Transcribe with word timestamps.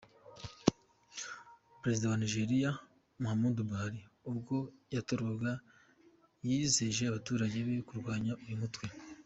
Perezida 1.81 2.05
wa 2.11 2.19
Nigeria 2.23 2.69
Muhammadu 3.21 3.61
Buhari 3.69 3.99
ubwo 4.29 4.55
yatorwaga 4.95 5.51
yizeje 6.47 7.01
abaturage 7.07 7.57
be 7.67 7.75
kurwanya 7.89 8.33
uyu 8.45 8.57
mutwe. 8.63 8.85